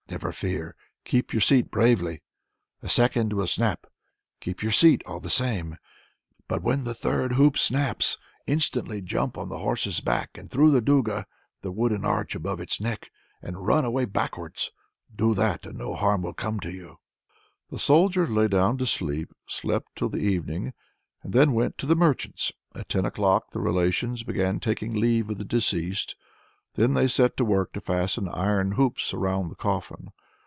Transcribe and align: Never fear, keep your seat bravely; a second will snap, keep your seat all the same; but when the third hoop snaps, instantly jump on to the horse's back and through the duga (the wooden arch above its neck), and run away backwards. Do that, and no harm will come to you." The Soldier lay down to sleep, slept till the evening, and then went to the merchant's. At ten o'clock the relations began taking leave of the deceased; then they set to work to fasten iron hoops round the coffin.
Never 0.09 0.33
fear, 0.33 0.75
keep 1.05 1.33
your 1.33 1.39
seat 1.39 1.71
bravely; 1.71 2.21
a 2.83 2.89
second 2.89 3.31
will 3.31 3.47
snap, 3.47 3.87
keep 4.41 4.61
your 4.61 4.73
seat 4.73 5.01
all 5.05 5.21
the 5.21 5.29
same; 5.29 5.77
but 6.49 6.61
when 6.61 6.83
the 6.83 6.93
third 6.93 7.31
hoop 7.31 7.57
snaps, 7.57 8.17
instantly 8.45 8.99
jump 8.99 9.37
on 9.37 9.45
to 9.47 9.51
the 9.51 9.59
horse's 9.59 10.01
back 10.01 10.31
and 10.37 10.51
through 10.51 10.69
the 10.71 10.81
duga 10.81 11.25
(the 11.61 11.71
wooden 11.71 12.03
arch 12.03 12.35
above 12.35 12.59
its 12.59 12.81
neck), 12.81 13.09
and 13.41 13.65
run 13.65 13.85
away 13.85 14.03
backwards. 14.03 14.71
Do 15.15 15.33
that, 15.35 15.65
and 15.65 15.77
no 15.77 15.93
harm 15.95 16.21
will 16.23 16.33
come 16.33 16.59
to 16.59 16.71
you." 16.71 16.97
The 17.69 17.79
Soldier 17.79 18.27
lay 18.27 18.49
down 18.49 18.77
to 18.79 18.85
sleep, 18.85 19.33
slept 19.47 19.95
till 19.95 20.09
the 20.09 20.17
evening, 20.17 20.73
and 21.23 21.31
then 21.31 21.53
went 21.53 21.77
to 21.77 21.85
the 21.85 21.95
merchant's. 21.95 22.51
At 22.75 22.89
ten 22.89 23.05
o'clock 23.05 23.51
the 23.51 23.61
relations 23.61 24.23
began 24.23 24.59
taking 24.59 24.91
leave 24.93 25.29
of 25.29 25.37
the 25.37 25.45
deceased; 25.45 26.17
then 26.75 26.93
they 26.93 27.05
set 27.09 27.35
to 27.35 27.43
work 27.43 27.73
to 27.73 27.81
fasten 27.81 28.29
iron 28.29 28.71
hoops 28.71 29.13
round 29.13 29.51
the 29.51 29.55
coffin. 29.55 30.07